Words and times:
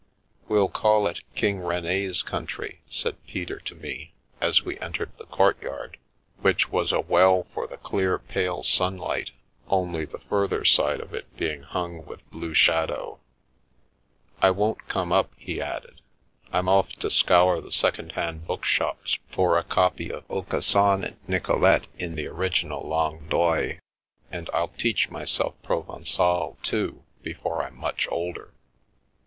We'll 0.47 0.67
call 0.67 1.05
it' 1.07 1.19
King 1.35 1.59
Rene's 1.59 2.23
Country/" 2.23 2.81
said 2.99 3.23
Peter 3.27 3.59
to 3.59 3.75
me, 3.75 4.13
as 4.41 4.63
we 4.63 4.79
entered 4.79 5.15
the 5.19 5.27
courtyard, 5.27 5.99
which 6.39 6.71
was 6.71 6.91
a 6.91 7.01
well 7.01 7.45
for 7.53 7.67
The 7.67 7.73
Milky 7.75 7.75
Way 7.75 7.83
the 7.83 7.87
clear, 7.87 8.17
pale 8.17 8.63
sunlight, 8.63 9.29
only 9.67 10.05
the 10.05 10.17
further 10.17 10.65
side 10.65 11.01
of 11.01 11.13
it 11.13 11.37
being 11.37 11.61
hung 11.61 12.03
with 12.03 12.27
blue 12.31 12.55
shadow." 12.55 13.19
I 14.41 14.49
won't 14.49 14.87
come 14.87 15.11
up," 15.11 15.33
he 15.37 15.61
added," 15.61 16.01
I'm 16.51 16.67
off 16.67 16.91
to 16.93 17.11
scour 17.11 17.61
the 17.61 17.71
second 17.71 18.13
hand 18.13 18.47
book 18.47 18.65
shops 18.65 19.19
for 19.31 19.55
a 19.55 19.63
copy 19.63 20.11
of' 20.11 20.27
Aucassin 20.29 21.03
and 21.03 21.17
Nicolete' 21.27 21.89
in 22.03 22.15
the 22.15 22.25
original 22.25 22.81
Langue 22.89 23.27
d'Oil, 23.29 23.73
and 24.31 24.49
I'll 24.51 24.69
teach 24.69 25.11
myself 25.11 25.53
Provencal, 25.61 26.57
too, 26.63 27.03
before 27.21 27.61
I'm 27.61 27.77
much 27.77 28.07
older." 28.09 28.51